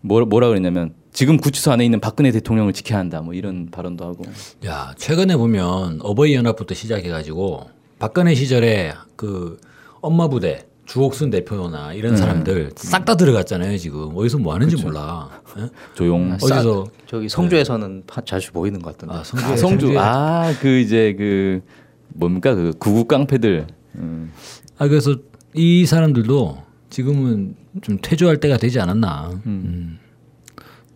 뭐 0.00 0.20
뭐라 0.24 0.48
그랬냐면 0.48 0.94
지금 1.12 1.36
구치소 1.36 1.70
안에 1.72 1.84
있는 1.84 2.00
박근혜 2.00 2.30
대통령을 2.32 2.72
지켜야 2.72 2.98
한다. 2.98 3.20
뭐 3.20 3.34
이런 3.34 3.68
발언도 3.70 4.04
하고. 4.04 4.24
야 4.66 4.94
최근에 4.96 5.36
보면 5.36 6.00
어버이 6.02 6.34
연합부터 6.34 6.74
시작해가지고 6.74 7.68
박근혜 7.98 8.34
시절에 8.34 8.94
그 9.16 9.58
엄마 10.00 10.28
부대 10.28 10.66
주옥순 10.86 11.30
대표나 11.30 11.92
이런 11.94 12.16
사람들 12.16 12.72
싹 12.76 13.04
다 13.04 13.14
들어갔잖아요 13.14 13.78
지금 13.78 14.10
어디서 14.16 14.38
뭐 14.38 14.52
하는지 14.54 14.76
몰라. 14.82 15.28
예? 15.58 15.68
조용. 15.94 16.32
어디서 16.32 16.86
저기 17.06 17.28
성주에서는 17.28 18.02
파- 18.06 18.22
자주 18.22 18.52
보이는 18.52 18.80
것 18.82 18.96
같던데. 18.96 19.14
아, 19.20 19.22
성주 19.24 19.44
아, 19.46 19.56
성주. 19.56 19.94
아 19.98 20.52
그 20.60 20.78
이제 20.78 21.14
그 21.16 21.60
뭡니까 22.08 22.54
그 22.54 22.72
구구 22.78 23.04
깡패들. 23.04 23.66
음. 23.96 24.32
아 24.78 24.88
그래서 24.88 25.14
이 25.54 25.84
사람들도 25.86 26.58
지금은 26.90 27.54
좀 27.82 27.98
퇴조할 28.00 28.38
때가 28.38 28.56
되지 28.58 28.80
않았나 28.80 29.40
음. 29.46 29.98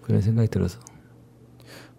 그런 0.02 0.20
생각이 0.20 0.48
들어서 0.48 0.78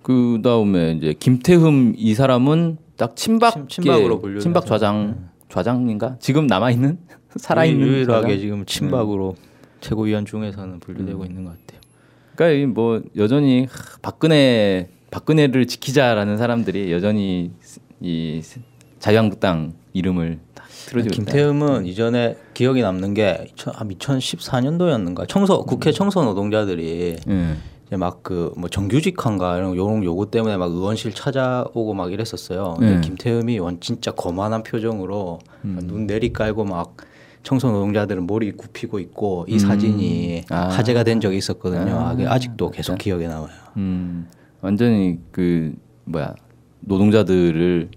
그 0.01 0.39
다음에 0.43 0.93
이제 0.93 1.13
김태흠 1.13 1.93
이 1.97 2.13
사람은 2.13 2.77
딱 2.95 3.15
친박 3.15 3.53
친- 3.53 3.67
친박으로 3.67 4.19
분류를 4.19 4.41
친박. 4.41 4.65
좌장 4.65 5.29
좌장인가 5.49 6.17
지금 6.19 6.47
남아 6.47 6.71
있는 6.71 6.97
살아 7.37 7.65
있는 7.65 7.87
유일하게 7.87 8.37
지금 8.39 8.65
친박으로 8.65 9.35
최고위원 9.81 10.25
중에서는 10.25 10.79
분류되고 10.79 11.21
음. 11.21 11.25
있는 11.25 11.43
것 11.45 11.51
같아요. 11.51 11.81
그러니까 12.35 12.71
이뭐 12.79 13.01
여전히 13.15 13.65
하, 13.69 13.97
박근혜 14.01 14.89
박근혜를 15.11 15.67
지키자라는 15.67 16.37
사람들이 16.37 16.91
여전히 16.91 17.51
이 18.01 18.41
자유한국당 18.99 19.73
이름을 19.93 20.39
다 20.53 20.63
틀어지고 20.67 21.13
있다. 21.13 21.31
김태흠은 21.31 21.85
이전에 21.85 22.35
기억이 22.57 22.81
남는 22.81 23.13
게 23.13 23.51
2014년도였는가 23.55 25.27
청소 25.27 25.63
국회 25.63 25.91
청소 25.91 26.23
노동자들이 26.23 27.17
예. 27.29 27.55
이제 27.85 27.95
막 27.97 28.23
그 28.23 28.51
뭐 28.57 28.67
정규직한가 28.67 29.57
이런 29.57 29.75
요런 29.75 30.03
요구 30.03 30.31
때문에 30.31 30.57
막 30.57 30.71
의원실 30.71 31.13
찾아오고 31.13 31.93
막 31.93 32.11
이랬었어요. 32.11 32.77
근데 32.79 32.95
네. 32.95 33.01
김태흠이 33.01 33.59
원 33.59 33.79
진짜 33.79 34.09
거만한 34.09 34.63
표정으로 34.63 35.37
눈 35.61 36.07
내리 36.07 36.33
깔고 36.33 36.65
막 36.65 36.97
청소 37.43 37.69
노동자들은 37.69 38.25
머리 38.25 38.51
굽히고 38.53 38.97
있고 39.01 39.45
이 39.47 39.59
사진이 39.59 40.45
아. 40.49 40.69
화제가 40.69 41.03
된 41.03 41.21
적이 41.21 41.37
있었거든요. 41.37 41.95
아, 41.95 42.09
아, 42.09 42.11
그게 42.13 42.25
아직도 42.25 42.71
계속 42.71 42.97
기억에 42.97 43.27
남아요. 43.27 43.51
음, 43.77 44.27
완전히 44.61 45.19
그 45.31 45.75
뭐야 46.05 46.33
노동자들을 46.79 47.89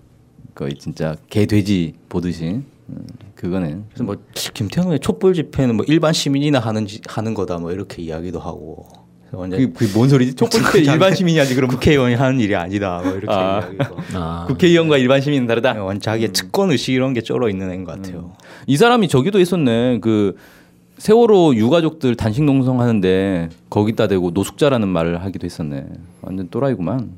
거의 0.54 0.74
진짜 0.74 1.16
개 1.30 1.46
돼지 1.46 1.94
보듯이 2.10 2.60
음, 2.90 3.06
그거는 3.40 3.84
그래서 3.88 4.04
뭐 4.04 4.16
김태흠의 4.52 5.00
촛불 5.00 5.32
집회는 5.32 5.74
뭐 5.76 5.86
일반 5.88 6.12
시민이나 6.12 6.58
하는 6.58 6.86
지- 6.86 7.00
하는 7.08 7.32
거다 7.32 7.56
뭐 7.56 7.72
이렇게 7.72 8.02
이야기도 8.02 8.38
하고 8.38 8.86
완전 9.32 9.72
그게 9.72 9.90
뭔 9.94 10.10
소리지? 10.10 10.34
촛불 10.34 10.60
때 10.72 10.80
일반 10.80 11.14
시민이 11.14 11.38
하지 11.38 11.54
그럼 11.54 11.70
국회의원이 11.70 12.16
하는 12.16 12.38
일이 12.38 12.54
아니다 12.54 13.00
뭐 13.02 13.12
이렇게 13.12 13.26
아. 13.32 13.60
이야기도 13.60 13.96
아, 14.14 14.44
국회의원과 14.46 14.98
일반 14.98 15.22
시민은 15.22 15.46
다르다. 15.46 15.82
완전 15.82 16.00
자기의 16.02 16.32
특권 16.34 16.70
의식 16.70 16.92
이런 16.92 17.14
게 17.14 17.22
쩔어 17.22 17.48
있는 17.48 17.70
애인 17.70 17.84
것 17.84 17.96
같아요. 17.96 18.32
이 18.66 18.76
사람이 18.76 19.08
저기도 19.08 19.40
있었네. 19.40 20.00
그 20.00 20.36
세월호 20.98 21.54
유가족들 21.54 22.16
단식 22.16 22.44
농성하는데 22.44 23.48
거기다 23.70 24.06
대고 24.08 24.32
노숙자라는 24.32 24.86
말을 24.88 25.22
하기도 25.24 25.46
했었네. 25.46 25.86
완전 26.20 26.48
또라이구만. 26.50 27.12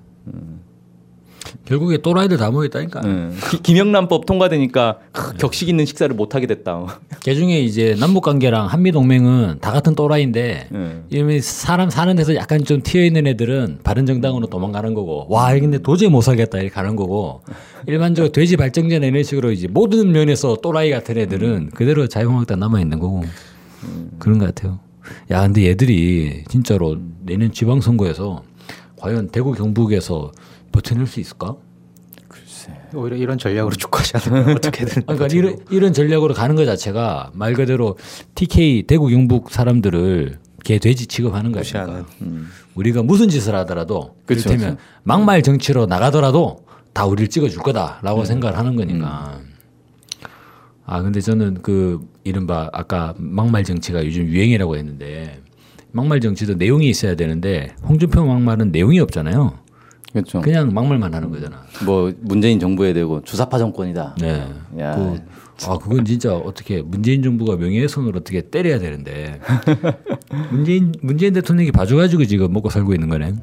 결국에 1.64 1.98
또라이들 1.98 2.36
다 2.36 2.50
모였다니까. 2.50 3.00
응. 3.04 3.36
기- 3.50 3.62
김영란법 3.62 4.26
통과되니까 4.26 4.98
크, 5.12 5.34
격식 5.36 5.68
있는 5.68 5.84
식사를 5.84 6.14
못 6.14 6.34
하게 6.34 6.46
됐다. 6.46 7.00
그 7.24 7.34
중에 7.34 7.60
이제 7.60 7.96
남북 7.98 8.22
관계랑 8.24 8.66
한미 8.66 8.92
동맹은 8.92 9.58
다 9.60 9.72
같은 9.72 9.94
또라이인데 9.94 10.68
응. 10.72 11.04
이미 11.10 11.40
사람 11.40 11.90
사는 11.90 12.14
데서 12.16 12.34
약간 12.34 12.64
좀 12.64 12.82
튀어 12.82 13.04
있는 13.04 13.26
애들은 13.26 13.80
바른 13.84 14.06
정당으로 14.06 14.46
도망가는 14.48 14.94
거고 14.94 15.26
와 15.28 15.52
근데 15.58 15.78
도저히 15.78 16.08
못 16.10 16.20
살겠다 16.22 16.58
이렇게 16.58 16.72
가는 16.72 16.96
거고 16.96 17.42
일반적으로 17.86 18.32
돼지 18.32 18.56
발정제나 18.56 19.06
이런 19.06 19.22
식으로 19.22 19.50
이제 19.52 19.68
모든 19.68 20.12
면에서 20.12 20.56
또라이 20.62 20.90
같은 20.90 21.16
애들은 21.18 21.70
그대로 21.74 22.06
자유한국당 22.06 22.60
남아 22.60 22.80
있는 22.80 22.98
거고 22.98 23.22
그런 24.18 24.38
것 24.38 24.46
같아요. 24.54 24.78
야 25.30 25.42
근데 25.42 25.66
얘들이 25.66 26.44
진짜로 26.48 26.96
내년 27.24 27.52
지방선거에서 27.52 28.42
과연 28.96 29.28
대구 29.30 29.52
경북에서 29.52 30.30
버텨낼 30.72 31.06
수 31.06 31.20
있을까? 31.20 31.56
오히려 32.94 33.16
이런 33.16 33.38
전략으로 33.38 33.74
않으면 34.14 34.56
어떻게든 34.56 35.02
그러니까 35.06 35.26
이런, 35.28 35.58
이런 35.70 35.92
전략으로 35.92 36.34
가는 36.34 36.54
것 36.56 36.64
자체가 36.64 37.30
말 37.34 37.54
그대로 37.54 37.96
TK 38.34 38.84
대구 38.86 39.08
경북 39.08 39.50
사람들을 39.50 40.38
개 40.64 40.78
돼지 40.78 41.06
취급하는 41.06 41.50
거니까 41.52 41.58
무시하는. 41.60 42.04
우리가 42.74 43.02
무슨 43.02 43.28
짓을 43.28 43.54
하더라도 43.56 44.16
그렇다면 44.26 44.78
막말 45.02 45.42
정치로 45.42 45.86
나가더라도 45.86 46.64
다 46.92 47.06
우리를 47.06 47.28
찍어줄 47.28 47.62
거다라고 47.62 48.24
생각을 48.24 48.56
하는 48.56 48.76
거니까. 48.76 49.40
아 50.84 51.02
근데 51.02 51.20
저는 51.20 51.62
그 51.62 52.00
이른바 52.24 52.68
아까 52.72 53.14
막말 53.16 53.64
정치가 53.64 54.04
요즘 54.04 54.26
유행이라고 54.26 54.76
했는데 54.76 55.40
막말 55.90 56.20
정치도 56.20 56.54
내용이 56.54 56.88
있어야 56.88 57.16
되는데 57.16 57.74
홍준표 57.82 58.24
막말은 58.24 58.70
내용이 58.72 59.00
없잖아요. 59.00 59.61
그렇죠. 60.12 60.40
그냥 60.40 60.72
막말만 60.72 61.14
하는 61.14 61.30
거잖아. 61.30 61.64
뭐 61.86 62.12
문재인 62.20 62.60
정부에 62.60 62.92
대고 62.92 63.22
주사파 63.22 63.58
정권이다. 63.58 64.16
네. 64.20 64.46
야. 64.78 64.94
그, 64.94 65.20
아 65.66 65.78
그건 65.78 66.04
진짜 66.04 66.34
어떻게 66.34 66.82
문재인 66.82 67.22
정부가 67.22 67.56
명예훼손으로 67.56 68.18
어떻게 68.18 68.42
때려야 68.42 68.78
되는데 68.78 69.40
문재인 70.50 70.92
문재인 71.00 71.32
대통령이 71.32 71.72
봐줘가지고 71.72 72.24
지금 72.26 72.52
먹고 72.52 72.68
살고 72.68 72.94
있는 72.94 73.08
거네. 73.08 73.34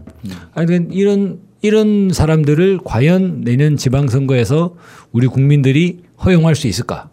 아니 0.53 0.67
근데 0.67 0.95
이런 0.95 1.39
이런 1.61 2.11
사람들을 2.11 2.79
과연 2.83 3.41
내년 3.41 3.77
지방선거에서 3.77 4.75
우리 5.11 5.27
국민들이 5.27 6.03
허용할 6.23 6.55
수 6.55 6.67
있을까? 6.67 7.09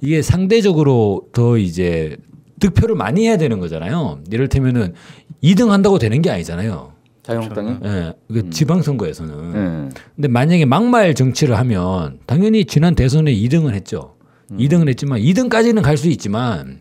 이게 0.00 0.20
상대적으로 0.22 1.28
더 1.32 1.58
이제 1.58 2.16
득표를 2.60 2.96
많이 2.96 3.26
해야 3.26 3.36
되는 3.36 3.60
거잖아요. 3.60 4.20
이를테면은 4.30 4.94
2등 5.42 5.68
한다고 5.68 5.98
되는 5.98 6.22
게 6.22 6.30
아니잖아요. 6.30 6.92
자유한국당이. 7.22 7.76
예, 7.84 8.12
그 8.32 8.50
지방선거에서는. 8.50 9.54
예. 9.54 9.94
근데 10.16 10.28
만약에 10.28 10.64
막말 10.64 11.14
정치를 11.14 11.56
하면 11.58 12.18
당연히 12.26 12.64
지난 12.64 12.94
대선에 12.94 13.32
2등을 13.32 13.74
했죠. 13.74 14.16
음. 14.50 14.58
2등을 14.58 14.88
했지만 14.88 15.20
2등까지는 15.20 15.82
갈 15.82 15.96
수 15.96 16.08
있지만 16.08 16.80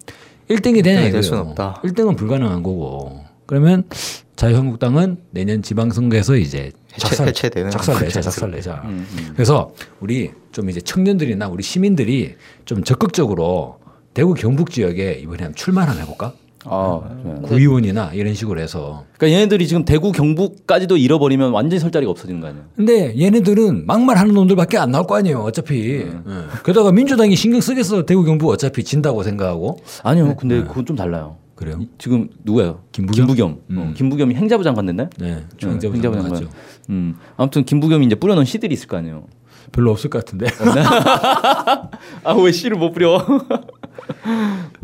1등이 0.49 0.83
되냐 0.83 0.99
될 1.01 1.09
이거예요. 1.09 1.21
수는 1.21 1.41
없다. 1.47 1.81
1등은 1.83 2.17
불가능한 2.17 2.63
거고. 2.63 3.23
그러면 3.45 3.83
자유한국당은 4.35 5.17
내년 5.29 5.61
지방선거에서 5.61 6.35
이제 6.37 6.71
해체- 6.93 7.07
작살, 7.07 7.27
해체되는 7.27 7.69
작살 7.69 7.95
내자, 7.95 8.05
거죠. 8.05 8.21
작살 8.21 8.51
내자. 8.51 8.81
음, 8.85 9.05
그래서 9.33 9.73
우리 9.99 10.31
좀 10.51 10.69
이제 10.69 10.81
청년들이나 10.81 11.47
우리 11.47 11.61
시민들이 11.63 12.35
좀 12.65 12.83
적극적으로 12.83 13.77
대구 14.13 14.33
경북 14.33 14.71
지역에 14.71 15.19
이번에 15.21 15.43
한번 15.43 15.55
출마 15.55 15.81
한번 15.83 16.01
해볼까? 16.01 16.33
아, 16.65 17.01
좋아요. 17.23 17.41
구의원이나 17.43 18.11
이런 18.13 18.33
식으로 18.33 18.59
해서 18.61 19.05
그러니까 19.17 19.37
얘네들이 19.37 19.67
지금 19.67 19.83
대구 19.85 20.11
경북까지도 20.11 20.97
잃어버리면 20.97 21.51
완전히 21.51 21.79
설 21.79 21.91
자리가 21.91 22.11
없어지는 22.11 22.39
거 22.41 22.47
아니야? 22.47 22.61
근데 22.75 23.17
얘네들은 23.19 23.85
막말하는 23.87 24.33
놈들밖에 24.33 24.77
안 24.77 24.91
나올 24.91 25.07
거 25.07 25.15
아니에요. 25.15 25.39
어차피. 25.39 25.89
예. 26.01 26.11
게다가 26.63 26.91
민주당이 26.91 27.35
신경 27.35 27.61
쓰겠어. 27.61 28.05
대구 28.05 28.23
경북 28.23 28.49
어차피 28.49 28.83
진다고 28.83 29.23
생각하고. 29.23 29.79
아니요. 30.03 30.35
근데 30.37 30.63
그건 30.63 30.85
좀 30.85 30.95
달라요. 30.95 31.37
그래요? 31.55 31.77
이- 31.79 31.87
지금 31.97 32.29
누구예요? 32.43 32.81
김부겸? 32.91 33.27
김부겸. 33.27 33.51
어, 33.51 33.57
음. 33.69 33.93
김부겸이 33.95 34.33
행자부 34.35 34.63
장관 34.63 34.85
됐네. 34.87 35.09
네. 35.19 35.43
응, 35.63 35.69
행자부 35.71 35.93
행자부 35.95 36.15
장관 36.15 36.33
장관. 36.35 36.53
음. 36.89 37.15
아무튼 37.37 37.63
김부겸이 37.65 38.05
이제 38.05 38.15
뿌려놓은 38.15 38.45
씨들이 38.45 38.73
있을 38.73 38.87
거 38.87 38.97
아니에요. 38.97 39.25
별로 39.71 39.91
없을 39.91 40.09
것 40.09 40.25
같은데. 40.25 40.47
아 42.23 42.33
왜 42.33 42.51
씨를 42.51 42.77
못 42.77 42.91
뿌려? 42.93 43.23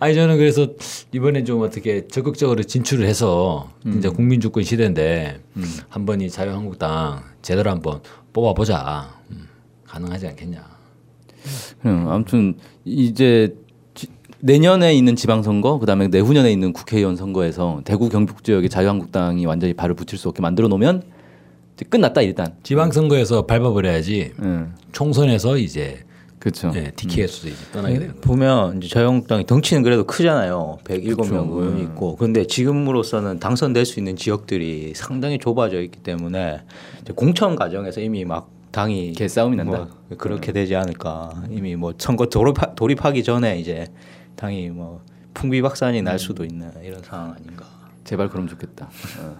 아니 0.00 0.14
저는 0.14 0.36
그래서 0.36 0.68
이번에 1.12 1.42
좀 1.44 1.60
어떻게 1.62 2.06
적극적으로 2.06 2.62
진출을 2.62 3.06
해서 3.06 3.70
진짜 3.82 4.10
국민 4.10 4.40
주권 4.40 4.62
시대인데 4.62 5.40
한번 5.88 6.20
이 6.20 6.30
자유한국당 6.30 7.22
제대로 7.42 7.70
한번 7.70 8.00
뽑아보자. 8.32 9.08
음, 9.30 9.48
가능하지 9.86 10.28
않겠냐. 10.28 10.64
음, 11.86 12.06
아무튼 12.08 12.54
이제 12.84 13.56
지- 13.94 14.06
내년에 14.40 14.94
있는 14.94 15.16
지방선거, 15.16 15.78
그다음에 15.80 16.06
내후년에 16.08 16.52
있는 16.52 16.72
국회의원 16.72 17.16
선거에서 17.16 17.80
대구 17.84 18.08
경북 18.08 18.44
지역에 18.44 18.68
자유한국당이 18.68 19.46
완전히 19.46 19.74
발을 19.74 19.96
붙일 19.96 20.16
수 20.18 20.28
없게 20.28 20.42
만들어 20.42 20.68
놓으면 20.68 21.02
이제 21.74 21.84
끝났다 21.88 22.22
일단. 22.22 22.54
지방선거에서 22.62 23.46
밟아버려야지 23.46 24.32
음, 24.40 24.74
총선에서 24.92 25.58
이제 25.58 26.04
그렇죠. 26.38 26.70
네, 26.70 26.92
TK에서도 26.94 27.48
이제 27.48 27.56
떠나게 27.72 27.98
되는. 27.98 28.20
보면 28.20 28.78
이제 28.78 28.88
자유한국당이 28.88 29.44
덩치는 29.46 29.82
그래도 29.82 30.04
크잖아요. 30.04 30.78
107명 30.84 31.50
의원이 31.50 31.82
있고. 31.82 32.16
그런데 32.16 32.46
지금으로서는 32.46 33.40
당선될 33.40 33.84
수 33.84 33.98
있는 33.98 34.14
지역들이 34.16 34.92
상당히 34.94 35.38
좁아져 35.38 35.80
있기 35.82 36.00
때문에 36.00 36.60
이제 37.02 37.12
공천 37.12 37.56
과정에서 37.56 38.00
이미 38.00 38.24
막 38.24 38.50
당이 38.70 39.12
개싸움이 39.12 39.56
난다. 39.56 39.88
뭐 40.08 40.18
그렇게 40.18 40.52
되지 40.52 40.76
않을까. 40.76 41.42
이미 41.50 41.74
뭐 41.74 41.92
선거 41.98 42.26
돌입하, 42.26 42.74
돌입하기 42.74 43.24
전에 43.24 43.58
이제 43.58 43.88
당이 44.36 44.68
뭐 44.70 45.02
풍비박산이 45.34 46.02
날 46.02 46.18
수도 46.18 46.44
있는 46.44 46.70
이런 46.84 47.02
상황 47.02 47.32
아닌가. 47.32 47.64
제발 48.04 48.28
그럼 48.28 48.46
좋겠다. 48.46 48.88
어. 49.20 49.36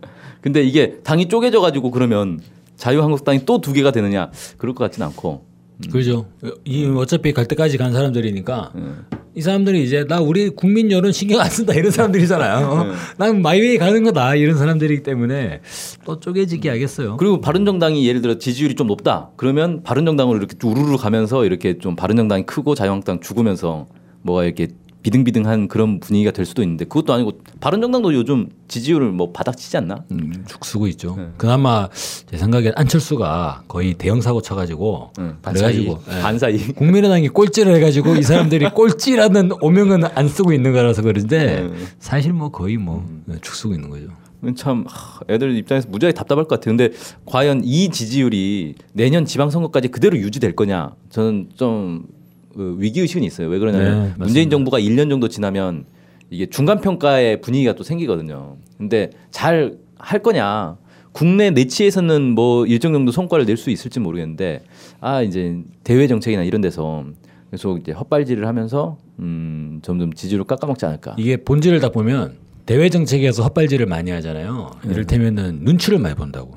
근데 0.40 0.62
이게 0.62 1.00
당이 1.02 1.26
쪼개져 1.28 1.60
가지고 1.60 1.90
그러면 1.90 2.40
자유한국당이 2.76 3.44
또 3.46 3.58
두 3.60 3.72
개가 3.72 3.90
되느냐? 3.90 4.30
그럴 4.58 4.74
것 4.74 4.84
같지는 4.84 5.08
않고. 5.08 5.44
그죠. 5.90 6.26
이 6.64 6.86
어차피 6.86 7.32
갈 7.32 7.46
때까지 7.46 7.76
간 7.76 7.92
사람들이니까 7.92 8.72
음. 8.76 9.04
이 9.34 9.42
사람들이 9.42 9.84
이제 9.84 10.06
나 10.08 10.20
우리 10.20 10.48
국민 10.48 10.90
여론 10.90 11.12
신경 11.12 11.40
안 11.40 11.50
쓴다 11.50 11.74
이런 11.74 11.90
사람들이잖아요. 11.90 12.94
난 13.18 13.42
마이웨이 13.42 13.76
가는 13.76 14.02
거다 14.02 14.34
이런 14.34 14.56
사람들이기 14.56 15.02
때문에 15.02 15.60
또 16.06 16.18
쪼개지게 16.18 16.70
하겠어요. 16.70 17.18
그리고 17.18 17.42
바른정당이 17.42 18.08
예를 18.08 18.22
들어 18.22 18.38
지지율이 18.38 18.74
좀 18.74 18.86
높다. 18.86 19.30
그러면 19.36 19.82
바른정당으로 19.82 20.38
이렇게 20.38 20.56
우르르 20.66 20.96
가면서 20.96 21.44
이렇게 21.44 21.78
좀 21.78 21.96
바른정당이 21.96 22.46
크고 22.46 22.74
자유한국당 22.74 23.20
죽으면서 23.20 23.86
뭐가 24.22 24.44
이렇게 24.44 24.68
비등비등한 25.06 25.68
그런 25.68 26.00
분위기가 26.00 26.32
될 26.32 26.44
수도 26.44 26.62
있는데 26.64 26.84
그것도 26.84 27.12
아니고 27.12 27.38
바른정당도 27.60 28.12
요즘 28.12 28.48
지지율을 28.66 29.12
뭐 29.12 29.30
바닥치지 29.30 29.76
않나? 29.76 30.02
음, 30.10 30.44
죽 30.48 30.64
쓰고 30.64 30.88
있죠. 30.88 31.16
그나마 31.36 31.88
제 32.28 32.36
생각엔 32.36 32.72
안철수가 32.74 33.62
거의 33.68 33.94
대형 33.94 34.20
사고 34.20 34.42
쳐가지고 34.42 35.12
응, 35.20 35.36
그래가지고 35.42 36.00
예. 36.10 36.18
반사이. 36.22 36.58
국민의당이 36.74 37.28
꼴찌를 37.28 37.76
해가지고 37.76 38.16
이 38.16 38.22
사람들이 38.24 38.68
꼴찌라는 38.70 39.52
오명은 39.62 40.02
안 40.12 40.26
쓰고 40.26 40.52
있는 40.52 40.72
거라서 40.72 41.02
그런데 41.02 41.60
음. 41.60 41.86
사실 42.00 42.32
뭐 42.32 42.50
거의 42.50 42.76
뭐 42.76 43.06
죽쓰고 43.42 43.74
있는 43.74 43.90
거죠. 43.90 44.08
참 44.56 44.84
하, 44.88 45.20
애들 45.28 45.56
입장에서 45.56 45.88
무지하게 45.88 46.14
답답할 46.14 46.46
것 46.46 46.58
같아요. 46.58 46.76
근데 46.76 46.96
과연 47.26 47.62
이 47.64 47.90
지지율이 47.90 48.74
내년 48.92 49.24
지방선거까지 49.24 49.86
그대로 49.86 50.18
유지될 50.18 50.56
거냐? 50.56 50.96
저는 51.10 51.50
좀 51.54 52.06
그, 52.06 52.16
위기 52.56 53.00
의식은 53.00 53.22
있어요. 53.22 53.48
왜 53.48 53.54
네, 53.54 53.58
그러냐면 53.60 53.98
맞습니다. 53.98 54.24
문재인 54.24 54.50
정부가 54.50 54.78
1년 54.80 55.10
정도 55.10 55.28
지나면 55.28 55.84
이게 56.30 56.46
중간 56.46 56.80
평가의 56.80 57.40
분위기가 57.40 57.74
또 57.74 57.84
생기거든요. 57.84 58.56
근데 58.78 59.10
잘 59.30 59.78
할 59.98 60.22
거냐? 60.22 60.76
국내 61.12 61.50
내치에서는 61.50 62.32
뭐 62.34 62.66
일정 62.66 62.92
정도 62.92 63.10
성과를 63.10 63.46
낼 63.46 63.56
수 63.56 63.70
있을지 63.70 64.00
모르겠는데 64.00 64.62
아 65.00 65.22
이제 65.22 65.62
대외 65.82 66.06
정책이나 66.06 66.44
이런 66.44 66.60
데서 66.60 67.04
계속 67.50 67.80
이제 67.80 67.92
헛발질을 67.92 68.46
하면서 68.46 68.98
음 69.18 69.80
점점 69.82 70.12
지지율을 70.12 70.44
깎아먹지 70.44 70.84
않을까. 70.84 71.16
이게 71.18 71.38
본질을 71.38 71.80
다 71.80 71.88
보면 71.88 72.36
대외 72.66 72.90
정책에서 72.90 73.42
헛발질을 73.44 73.86
많이 73.86 74.10
하잖아요. 74.10 74.72
이를테면은 74.84 75.60
눈치를 75.62 75.98
많이 75.98 76.14
본다고. 76.14 76.54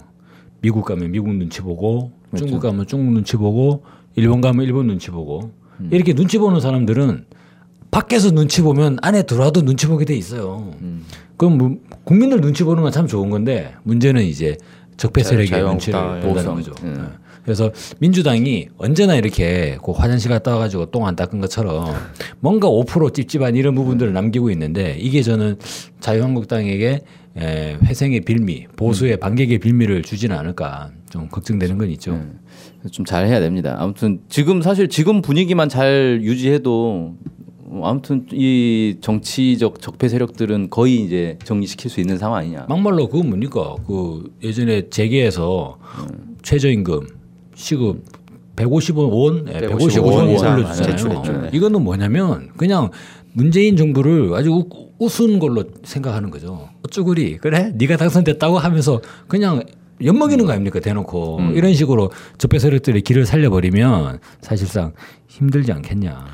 미국 0.61 0.83
가면 0.83 1.11
미국 1.11 1.33
눈치 1.33 1.61
보고 1.61 2.11
중국 2.35 2.59
가면 2.59 2.85
중국 2.85 3.13
눈치 3.13 3.37
보고 3.37 3.83
일본 4.15 4.41
가면 4.41 4.65
일본 4.65 4.87
눈치 4.87 5.09
보고 5.09 5.51
이렇게 5.91 6.13
눈치 6.13 6.37
보는 6.37 6.59
사람들은 6.59 7.25
밖에서 7.91 8.31
눈치 8.31 8.61
보면 8.61 8.97
안에 9.01 9.23
들어와도 9.23 9.63
눈치 9.63 9.87
보게 9.87 10.05
돼 10.05 10.15
있어요. 10.15 10.73
그럼 11.37 11.57
뭐 11.57 11.77
국민들 12.03 12.41
눈치 12.41 12.63
보는 12.63 12.83
건 12.83 12.91
참 12.91 13.07
좋은 13.07 13.29
건데 13.29 13.73
문제는 13.83 14.23
이제 14.23 14.57
적폐 14.97 15.23
세력의 15.23 15.63
눈치를 15.63 15.99
본다는. 16.21 16.55
거죠. 16.55 16.73
음. 16.83 17.07
예. 17.13 17.29
그래서 17.43 17.71
민주당이 17.99 18.67
언제나 18.77 19.15
이렇게 19.15 19.77
그 19.83 19.91
화장실 19.93 20.29
갔다 20.29 20.51
와가지고 20.51 20.87
똥 20.91 21.07
안 21.07 21.15
닦은 21.15 21.39
것처럼 21.39 21.87
뭔가 22.41 22.67
5% 22.67 23.13
찝찝한 23.13 23.55
이런 23.55 23.73
부분들을 23.73 24.11
남기고 24.13 24.51
있는데 24.51 24.97
이게 24.99 25.23
저는 25.23 25.57
자유한국당에게 25.99 27.01
에, 27.37 27.77
회생의 27.83 28.21
빌미, 28.21 28.67
보수의 28.75 29.17
반격의 29.17 29.59
빌미를 29.59 30.01
주지는 30.03 30.35
않을까 30.37 30.91
좀 31.09 31.27
걱정되는 31.29 31.77
건 31.77 31.89
있죠. 31.91 32.21
좀 32.91 33.05
잘 33.05 33.27
해야 33.27 33.39
됩니다. 33.39 33.75
아무튼 33.79 34.19
지금 34.29 34.61
사실 34.61 34.87
지금 34.87 35.21
분위기만 35.21 35.67
잘 35.69 36.19
유지해도 36.23 37.13
어, 37.71 37.81
아무튼 37.85 38.25
이 38.31 38.95
정치적 39.01 39.81
적폐 39.81 40.07
세력들은 40.09 40.69
거의 40.69 41.03
이제 41.03 41.37
정리시킬 41.43 41.91
수 41.91 41.99
있는 41.99 42.17
상황 42.17 42.39
아니냐. 42.39 42.65
막말로 42.69 43.07
그건 43.09 43.27
뭡니까? 43.27 43.75
그 43.85 44.31
예전에 44.43 44.89
재계에서 44.89 45.77
최저임금 46.41 47.01
시급 47.55 48.03
150원, 48.55 49.47
예, 49.53 49.59
155 49.67 49.87
155원 50.01 50.35
이상 50.35 50.53
올려주잖아요. 50.55 50.95
제출했죠. 50.95 51.31
어, 51.31 51.49
이거는 51.53 51.83
뭐냐면 51.83 52.49
그냥 52.57 52.89
문재인 53.33 53.77
정부를 53.77 54.33
아주 54.33 54.51
우- 54.51 54.67
우스운 54.97 55.39
걸로 55.39 55.63
생각하는 55.83 56.29
거죠. 56.29 56.67
어쭈구리 56.85 57.37
그래? 57.37 57.71
네가 57.75 57.95
당선됐다고 57.97 58.57
하면서 58.57 58.99
그냥 59.27 59.63
엿먹이는 60.03 60.45
거 60.45 60.51
아닙니까 60.51 60.79
대놓고 60.79 61.39
이런 61.53 61.73
식으로 61.73 62.11
적폐 62.37 62.59
세력들의 62.59 63.01
길을 63.01 63.25
살려버리면 63.25 64.19
사실상 64.41 64.93
힘들지 65.27 65.71
않겠냐. 65.71 66.25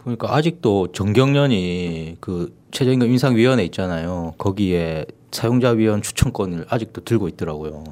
그러니까 0.00 0.36
아직도 0.36 0.92
정경련이 0.92 2.16
그 2.20 2.54
최저임금 2.70 3.10
인상위원회 3.10 3.64
있잖아요. 3.64 4.34
거기에 4.38 5.06
사용자 5.32 5.70
위원 5.70 6.02
추천권을 6.02 6.66
아직도 6.68 7.04
들고 7.04 7.28
있더라고요. 7.28 7.84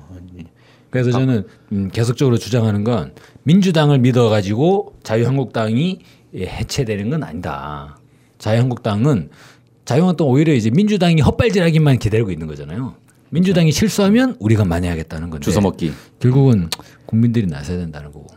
그래서 0.91 1.11
저는 1.11 1.45
음, 1.73 1.91
계속적으로 1.93 2.39
주장하는 2.39 2.85
건 2.85 3.15
민주당을 3.43 3.99
믿어가지고 3.99 4.95
자유한국당이 5.03 5.99
예, 6.35 6.47
해체되는 6.47 7.11
건 7.11 7.25
아니다. 7.25 7.99
자유한국당은 8.39 9.31
자유한국당 9.85 10.29
오히려 10.29 10.55
이제 10.55 10.71
민주당이 10.71 11.21
헛발질하기만 11.21 11.99
기다리고 11.99 12.31
있는 12.31 12.47
거잖아요. 12.47 12.95
민주당이 13.35 13.73
실수하면 13.73 14.37
우리가 14.39 14.65
만회하겠다는 14.65 15.29
건데 15.29 15.51
주워 15.51 15.61
먹기. 15.61 15.91
결국은 16.21 16.71
국민들이 17.05 17.49
나서야 17.49 17.79
된다는 17.79 18.13
거고. 18.13 18.29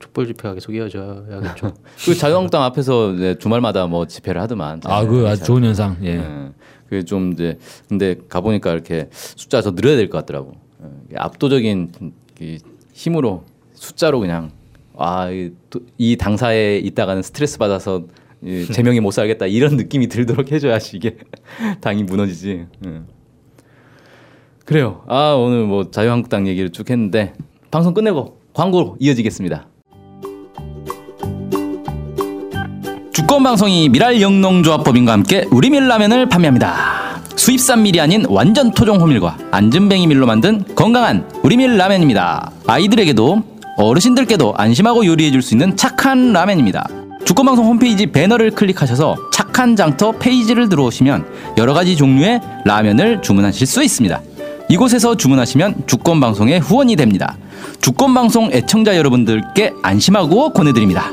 촛불 0.00 0.32
계속 0.32 0.74
이어져야겠죠. 0.74 1.74
그 2.04 2.14
자유한국당 2.16 2.64
앞에서 2.64 3.36
주말마다 3.38 3.86
뭐 3.86 4.08
집회를 4.08 4.40
하더만. 4.40 4.80
아, 4.84 5.04
그 5.06 5.28
아주 5.28 5.44
좋은 5.44 5.62
현상. 5.62 5.98
예. 6.02 6.16
예. 6.16 6.48
그게 6.88 7.04
좀 7.04 7.32
이제 7.32 7.58
근데 7.88 8.16
가 8.28 8.40
보니까 8.40 8.72
이렇게 8.72 9.08
숫자 9.12 9.60
더 9.60 9.72
늘어야 9.72 9.94
될 9.94 10.10
것 10.10 10.18
같더라고. 10.18 10.54
예. 11.12 11.16
압도적인 11.16 11.92
이 12.40 12.58
힘으로 12.92 13.44
숫자로 13.74 14.18
그냥 14.18 14.50
아, 14.96 15.28
이, 15.96 16.16
당사에 16.16 16.78
있다가는 16.78 17.22
스트레스 17.22 17.56
받아서 17.58 18.02
이 18.42 18.66
제명이 18.72 18.98
못 18.98 19.12
살겠다 19.12 19.46
이런 19.46 19.76
느낌이 19.76 20.08
들도록 20.08 20.50
해줘야지 20.50 20.96
이게 20.96 21.18
당이 21.80 22.02
무너지지. 22.02 22.66
예. 22.84 23.02
그래요. 24.68 25.00
아 25.08 25.32
오늘 25.32 25.64
뭐 25.64 25.90
자유한국당 25.90 26.46
얘기를 26.46 26.70
쭉 26.70 26.90
했는데 26.90 27.32
방송 27.70 27.94
끝내고 27.94 28.36
광고로 28.52 28.96
이어지겠습니다. 29.00 29.66
주권 33.14 33.42
방송이 33.42 33.88
미랄 33.88 34.20
영농조합법인과 34.20 35.10
함께 35.10 35.46
우리 35.50 35.70
밀 35.70 35.88
라면을 35.88 36.28
판매합니다. 36.28 37.22
수입산 37.34 37.82
밀이 37.82 37.98
아닌 37.98 38.26
완전 38.28 38.70
토종 38.70 39.00
호밀과 39.00 39.38
안전뱅이 39.52 40.06
밀로 40.06 40.26
만든 40.26 40.62
건강한 40.74 41.26
우리 41.42 41.56
밀 41.56 41.78
라면입니다. 41.78 42.52
아이들에게도 42.66 43.42
어르신들께도 43.78 44.52
안심하고 44.54 45.06
요리해 45.06 45.30
줄 45.30 45.40
수 45.40 45.54
있는 45.54 45.78
착한 45.78 46.34
라면입니다. 46.34 46.86
주권방송 47.24 47.64
홈페이지 47.64 48.06
배너를 48.06 48.50
클릭하셔서 48.50 49.16
착한 49.32 49.76
장터 49.76 50.12
페이지를 50.12 50.68
들어오시면 50.68 51.54
여러 51.56 51.72
가지 51.72 51.96
종류의 51.96 52.42
라면을 52.66 53.22
주문하실 53.22 53.66
수 53.66 53.82
있습니다. 53.82 54.20
이곳에서 54.68 55.16
주문하시면 55.16 55.84
주권 55.86 56.20
방송의 56.20 56.60
후원이 56.60 56.96
됩니다. 56.96 57.36
주권 57.80 58.12
방송 58.12 58.50
애청자 58.52 58.96
여러분들께 58.96 59.72
안심하고 59.82 60.50
권해드립니다. 60.52 61.10